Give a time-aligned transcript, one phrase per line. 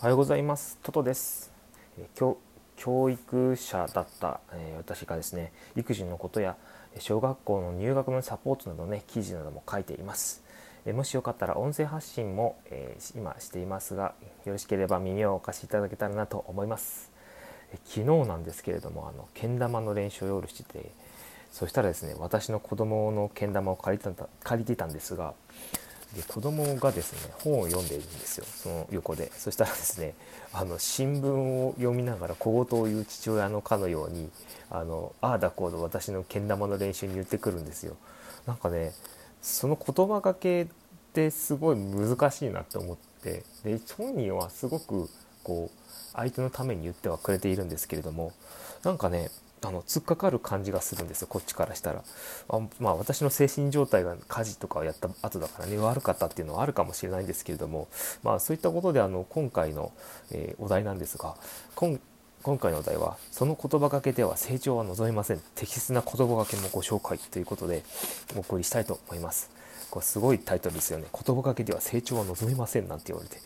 [0.00, 0.78] おはようございます。
[0.84, 1.50] トトです。
[2.14, 2.38] 教
[2.76, 6.54] 教育者だった、えー、私がですね育児のことや
[7.00, 10.44] 小学校の入学のサポートなどね記事なども書いています、
[10.86, 14.14] えー、もしよかったら音声発信も、えー、今していますが
[14.44, 17.10] よろしければ耳をお貸しいただけたらなと思います、
[17.72, 20.92] え昨日なんですけれどもあのけん玉の練習を夜してて
[21.50, 25.34] そしたらですね私の子供のけん玉を借りてた借りてたんですが
[26.16, 28.44] で子供がですね本を読んでいるんですよ。
[28.46, 29.30] その横で。
[29.36, 30.14] そしたらですね
[30.52, 34.30] あの新聞を読みながら小言を言う父親のかのように
[34.70, 37.96] あのああだこうだ私のけん玉の練習に言ってくるんですよ。
[38.46, 38.92] なんかね
[39.42, 40.66] その言葉がけっ
[41.12, 45.08] てすごい難しいなって思ってで本人はすごく
[45.42, 45.78] こう
[46.14, 48.32] 相手のために言ってはくれているんですけれども
[48.82, 49.30] なんかね
[49.62, 52.02] あの突っかかる感じがするんですよこっちからしたら。
[52.48, 57.88] あまあ私の精神状態が家事とかをやった後だからね悪かったっていうのはあるかもしれないんですけれども。
[58.22, 59.92] まあそういったことであの今回の、
[60.30, 61.36] えー、お題なんですが
[61.74, 61.98] 今
[62.42, 65.40] 今回のお題は「その言葉がけでは成長は望めません。
[65.54, 67.82] 適切な言葉がけもご紹介」ということで
[68.36, 69.50] お送りしたいと思います。
[69.90, 71.06] これすごいタイトルですよね。
[71.12, 73.38] 言葉かけでは成長は望めませんなんて言われて。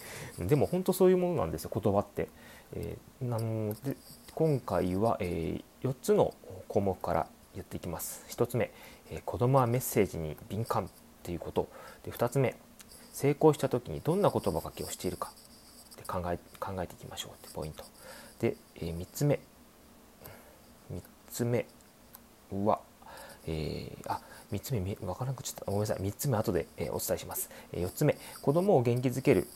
[0.44, 2.28] でも本当そういうものなんですよ言葉って、
[2.75, 3.97] えー、なので
[4.34, 6.33] 今回は、えー、4つの
[6.66, 8.25] 項目から言っていきます。
[8.30, 8.70] 1つ目、
[9.11, 10.88] えー、子供はメッセージに敏感っ
[11.22, 11.69] ていうこと。
[12.02, 12.56] で2つ目
[13.12, 15.33] 成功した時にどんな言葉かけをしているか。
[15.97, 17.33] で考え考えていきましょう。
[17.33, 17.84] ってポイント。
[18.41, 19.38] で、えー、3つ目。
[20.91, 21.66] 3つ目
[22.50, 22.80] は、
[23.47, 25.66] えー、あ3つ目分からなくちゃった。
[25.66, 25.98] ごめんなさい。
[25.98, 29.47] 3つ目後で、え、お伝えします、えー、4つ目子供を元気づける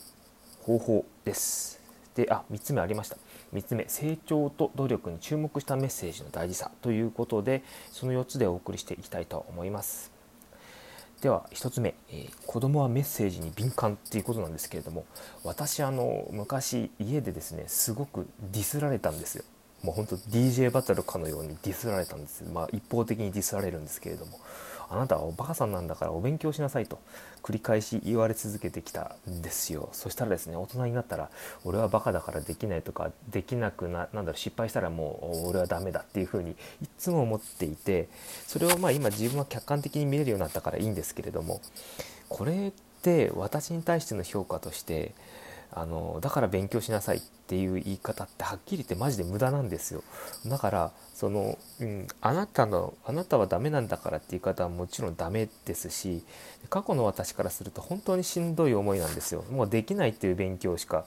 [0.61, 1.76] 方法です。
[2.17, 3.17] であ3つ目ありました。
[3.53, 10.11] 3つ目成長と努力に注目したメッセージの大事さということでその4つでお送りしていきたいと思います。
[11.21, 15.05] では1つ目、えー、子供はメッセージに敏感っていうことなんですけれども
[15.43, 19.43] 私あの昔家でですねすごくディスられたんですよ。
[19.83, 22.43] もう本当 DJ バトルかのようにディスられたんです。
[22.51, 24.39] まあ一方的にディスられるんですけれども。
[24.89, 26.99] あなたはおばあさんなんだからお勉強しなさいと
[27.43, 29.89] 繰り返し言われ続けてきたんですよ。
[29.91, 31.29] そしたらですね大人になったら
[31.65, 36.55] 俺はバカだからできないとかできなくななんだろう失敗したらもう俺はダメだっていうふうにい
[36.97, 38.07] つも思っていて
[38.45, 41.61] それをまあ今自分は客観的に見れるようになったからいいんですけれども
[42.29, 42.71] これっ
[43.01, 45.13] て私に対しての評価として
[45.71, 50.03] あのだから勉強しなさいっていう言い方ってはっきり言ってマジで無駄なんですよ。
[50.45, 56.23] だからその、うん、あなたのあなたはダメなんだからって言い方はもちろんダメですし
[56.69, 59.43] 過去の私からすると本当にしんどい思いなんですよ。
[59.51, 61.05] もうできないっていう勉強しか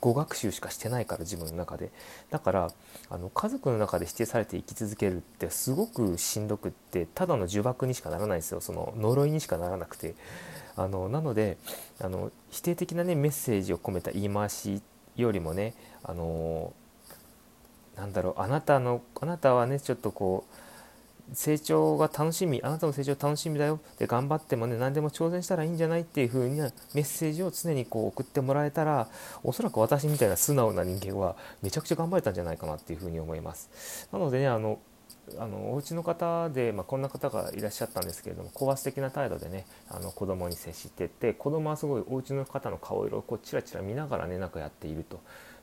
[0.00, 1.90] 語学習しかしてないから自分の中で。
[2.30, 2.72] だから
[3.10, 8.60] あの家族の中で指定されて生き続けるってすごくしんどくってただの呪縛にしかならないですよ。
[8.60, 10.14] その呪いにしかならなくて。
[10.76, 11.58] あのなので
[12.00, 14.80] あの否定的な、ね、メッセージを込めた言い回し
[15.16, 16.72] よりもねあの
[17.96, 20.54] なんだろうあなたのあなたはねちょっとこう
[21.32, 29.08] 成長が楽しみあなたの成長楽しみだよで頑張ってもね何でも挑戦したらいいんじゃないっていう風なメッセージを常にこう送ってもらえたら
[29.42, 34.80] おそらく私みたいな素直な人間はめちゃくちゃ頑張れたんじゃないかなっていう風に思いますなのでねあの
[35.38, 45.20] あのお家の方で、まあ、こんな方がいらっしゃったんですけれども高圧的な態度でねあの子供に接してって子供はすごいお家の方の顔色をこうチラチラ見ながらねなんかやっていると。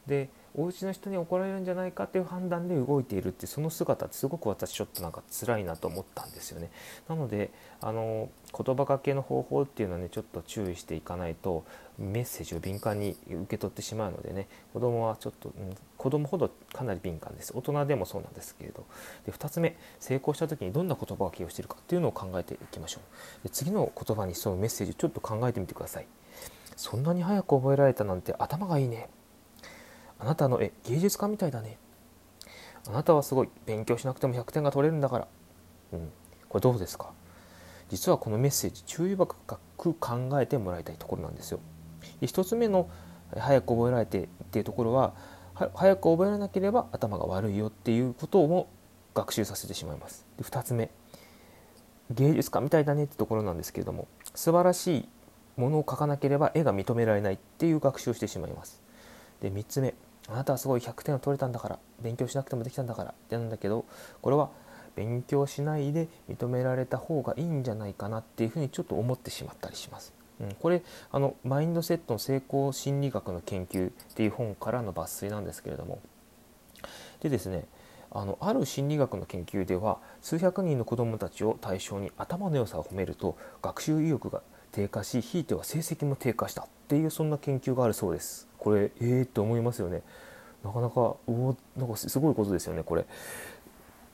[0.07, 6.71] でお家の人に怒られるんじゃないかっていう判断で動いているってその姿ってすごく私ちょっとなんか辛いなと思ったんですよね。
[7.07, 11.63] なのであの言葉かけの方法っていうのはねちょっと注意していかないと
[11.99, 17.51] メッセージを敏感に受け取ってしまうのでね子供はちょっと、うん、子供ほどかなり敏感です。
[17.55, 18.85] 大人でもそうなんですけれど。
[19.27, 23.01] で2つ目成功した時にどんな言葉が起用しているかっていうのを考えていきましょ
[23.41, 23.43] う。
[23.43, 26.07] で次の言葉に潜むメッセージをちょっと考えてみてください。
[26.75, 29.09] そんなに早く覚えられたなんて頭がいいね。
[30.19, 31.77] あなたの絵芸術家みたいだね
[32.87, 35.27] あなたはすごい勉強しなくても100点が取れるんだから
[35.93, 36.09] うん
[36.49, 37.11] これどうですか？
[37.89, 39.27] 実はこのメッセージ注意深
[39.77, 41.59] く考えてもらいたいところなんですよ。
[42.21, 42.89] 1つ目の
[43.37, 45.13] 早く覚えられてっていうところは
[45.73, 48.69] 早く覚えられなければ頭が悪いよっていうことを
[49.13, 50.25] 学習させてしまいます。
[50.37, 50.89] で2つ目
[52.11, 55.09] 芸術家みたいだねってところなんですけれども素晴らしい
[55.57, 58.81] ものを描かなければ絵が認められないっていう学習をしてしまいます。
[59.41, 59.93] で3つ目
[60.29, 63.85] あなたはすごい100点を取れたんだから勉強しなくてもできたんだからってなんだけど
[64.21, 64.49] これは
[64.95, 70.13] 勉強しないで認められた方がいいんじゃないかなっていうふうにちょっと思ってしまったりします。
[70.41, 75.99] うん、これあのマインドセットの成功心理学の研究っていう本からの抜粋なんですけれども
[77.21, 77.65] でですね
[78.11, 84.41] あのある心理学の研究では数百人の子どもたちを対象に頭の良さを褒めると学習意欲が
[84.77, 88.47] 低下しひいては成績も低下したっていうそんな研究があるそうです。
[88.59, 90.03] これえーって思いますよね。
[90.63, 93.07] なかなかおなんかすごいことですよねこれ。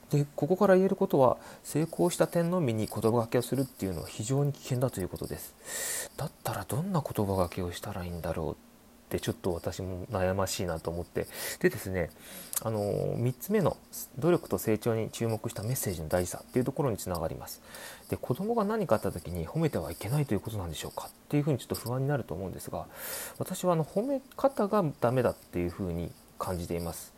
[0.09, 6.09] でここから言えることは成功した点のみに言葉がけをするっていうのは非常に危険だということです。
[6.15, 8.72] だったらどんな言葉がけをしたらいいんだろう
[9.13, 11.27] ってちょっと私も悩ましいなと思って。
[11.59, 12.09] でですね
[12.63, 13.77] あの3つ目の
[14.17, 17.61] 努力と成長に注目したメッセージの大事さっていうところにつながります。
[18.09, 22.87] で子供が何かあった時に褒めてはいけないということなんでしょうかっていうふうにちょっと不安になると思うんですが
[23.37, 27.13] 私はあの褒め方がダメだっていうふうに感じています。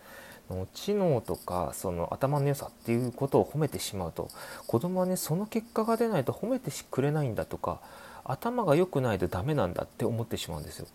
[0.75, 4.30] 知能とかその頭の良さっていうことを褒めてしまうと
[4.68, 7.80] 子供はねその結果が出ないと褒めてくれないんだとか
[8.25, 10.88] 頭が良くないとダメなんだって思ってしまうんですよ。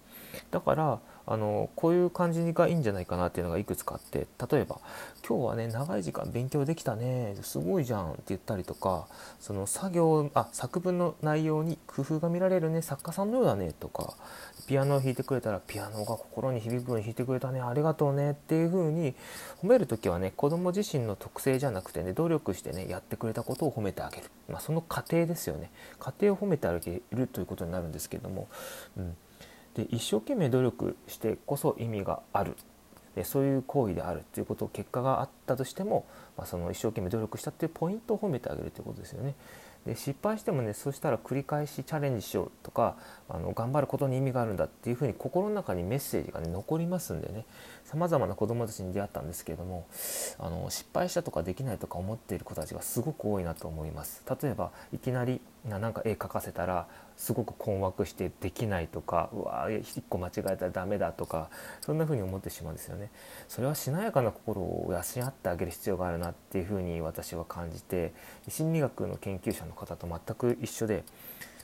[0.50, 1.00] だから
[1.30, 4.80] あのこういう感じがいいんじゃないかなっていうのがいくつかあって例えば
[5.26, 9.06] 「今日はね長い時間勉強できたねすごいじゃん」って言ったりとか
[9.38, 14.14] その作業あ作文の内容に工夫が見られるね作家さんのようだねとか
[14.66, 19.14] ピアノを弾いてくれたらピアノが心に響くように弾いてくれたねありがとうねっていう風に
[19.62, 25.70] 褒める時はね子供自身の特性じゃなくてね努力してねやってくれたことを褒めてあげる、まあ、その過程ですよね。
[26.00, 28.48] 過程を褒めてあげるということになるんですけども、
[28.96, 29.16] うん、
[29.74, 32.56] で一生懸命努力してこそ意味がある
[33.14, 36.06] でそういう行為であるということを結果があったとしても、
[36.36, 39.34] まあ、その一生懸命努力したっていうポイントを褒めてあげるということですよね。
[39.86, 42.96] で失敗してもねそしたら繰り返しチャレンジしようとか
[43.28, 47.46] あの頑張ることに意味があるんだっていうふうに心の中にメッセージが、ね、残りますんでね
[47.84, 49.86] さまざまな子どもたちに出会ったんですけれども
[50.38, 54.22] あの失敗したとかできないとか思っている子たちがすごく多いなと思います。
[54.42, 56.86] 例えばいきなりななんか絵描かせたら
[57.16, 61.50] すごく困惑してできないとかうわ1個間違えたらダメだとか
[61.82, 63.10] そんな風に思ってしまうんですよね。
[63.48, 68.12] それはしなやかな心を養ってあげる必要があるなっていう風に私は感じて
[68.48, 71.04] 心理学の研究者の方と全く一緒で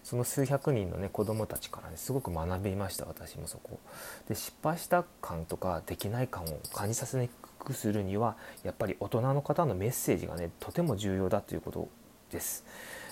[0.07, 3.81] その数百人のね子どもたちからねすごく学びました私もそこ
[4.29, 11.89] で失敗した感とかできない感を感じさせにくくするにはやっぱり大人の方のメッセージがねとても重要だということ
[12.31, 12.65] です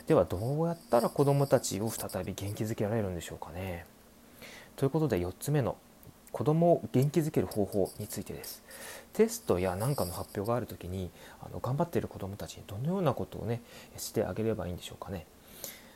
[0.06, 3.86] ではどうやったら子どもたちを再び元気づけられるんでしょうかね。
[4.76, 5.76] ということで4つ目の
[6.32, 8.62] 子どもを元気づける方法についてです。
[9.12, 11.10] テストや何かの発表がある時に
[11.40, 13.62] あの頑張っている子どもたちにどのようなことをね
[13.96, 15.26] してあげればいいんでしょうかね。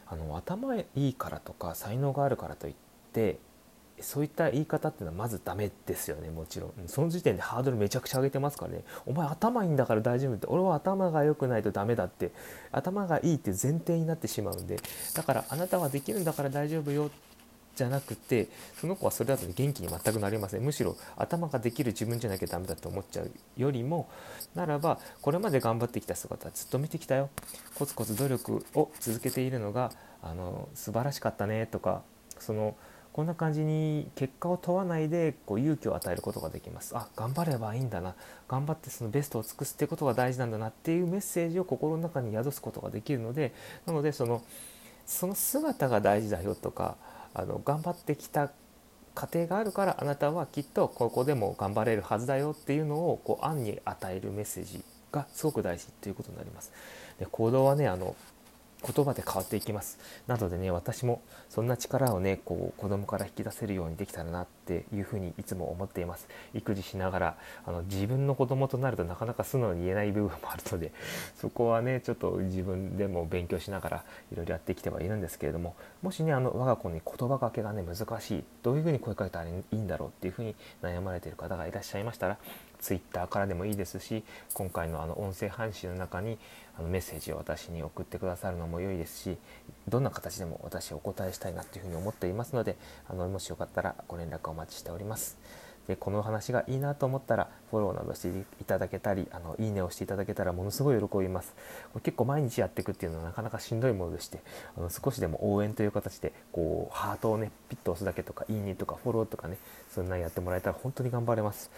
[0.07, 2.75] あの頭いいからとか才能があるからといっ
[3.13, 3.39] て
[4.01, 6.73] そういった言い方っていうのはまずダメですよねもちろん。
[6.87, 8.85] その時点でハードルめちゃくちゃ上げてますからね。
[9.07, 12.31] お前頭いいんだから大丈夫って俺は頭が良くないとダメだって。
[12.73, 14.79] 頭がいいって前提になってしまうんで。
[15.15, 17.11] だからあなたはできるんだから大丈夫よ
[17.77, 18.49] じゃなくて
[18.81, 20.63] その子はそれだと元気に全くなりません。
[20.63, 24.09] むしろ頭ができる自分じゃなきゃダメだと思っちゃうよりも
[24.57, 27.31] ならばこれまで頑張ってきた姿はずっと見てきたよ。
[27.77, 29.93] コツコツ努力を続けているのが
[30.23, 32.03] あの素晴らしかったねとか
[32.41, 32.75] その
[33.19, 38.15] こんな感じに結果を問わないでこう勇気を与えることができますあ頑張ればいいんだな
[38.47, 43.53] 頑張ってそのベストを尽くすってことが大事なんだなっていうメッセージを心の中に宿すことができるので
[43.87, 44.45] なのでその
[45.05, 46.95] その姿が大事だよとか
[47.35, 48.53] あの頑張ってきた
[49.17, 56.71] 過程があるからあなたはきっとここでも頑張れるはずだよっていうのをこう暗に与えるメッセージがすごく大事ということになります。
[57.19, 58.15] で行動はねあの
[58.85, 59.99] 言葉で変わっていきます。
[60.27, 66.29] なのでね私もそんな力をねこう子供から引き出せるようにできたらなっていうふうにいつも思っています。
[66.55, 67.37] 育児しながら
[67.67, 70.93] あの自分の子供となるとなかなか素直に言えない部分もあるので
[71.41, 82.39] そこはねちょっと自分でも勉強しながらいろいろやってきてはいるんですけれどももしねあの我が子に言葉がけがね難しいどういうふうに声かけたらいいんだろうっていうふうに悩まれている方がいらっしゃいましたら
[82.81, 84.23] Twitter からでもいいですし
[84.55, 86.39] 今回のあの音声配信の中に
[86.79, 89.37] あのメッセージを私に送ってくださるのも良いですし
[89.89, 92.77] どんな形でも私お答えしたいなというふうに思っていますので
[93.09, 95.39] あのもしよかったらご連絡お待ちしております。
[95.89, 98.29] でこの話がいいなと思ったらフォローなどして
[98.61, 101.55] いただけたりあのいいねをしていただけたらものすごい喜びます。
[101.93, 104.41] これ結構毎日やっていくっていうのはなかなかしんどいものでして
[104.77, 109.57] あの少しでも応援という形でこうハートをねピッと押すだけとかいいねとかフォローとかね
[109.91, 111.71] そんなんやってもらえたら本当に頑張れます。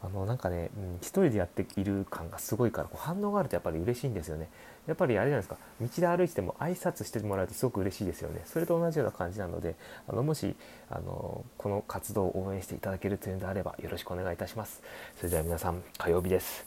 [0.00, 4.48] あのなんかね、うん、一人でやっている感がすごいからこう反応があるとやっぱり嬉しいんですよね。
[4.86, 5.56] やっぱりあれじゃないですか。
[5.80, 8.42] 道で歩いてても挨拶してもらうとすごく嬉しいですよね。
[8.44, 9.74] それと同じような感じなので
[10.06, 10.54] あのもし
[10.88, 14.82] あのこの活動を応援していただけるというのであればよろしくお願いいたします。
[15.16, 16.64] それでは皆さん火曜日です。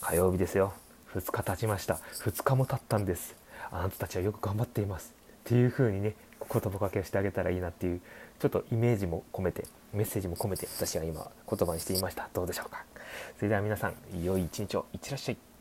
[0.00, 0.72] 火曜日ですよ。
[1.14, 2.00] 2日経ちました。
[2.24, 3.36] 2日も経ったんです。
[3.70, 5.12] あなたたちはよく頑張っています。
[5.12, 8.00] っていう風にね言葉かけをしてあげたらいいなっていう
[8.40, 12.28] ちょっとイメージも込めてメッセージも込めて私は今言葉にしていました。
[12.32, 12.84] どうでしょうか。
[13.36, 14.86] それでは皆さん良い一日を。
[14.92, 15.51] いってらっしゃい。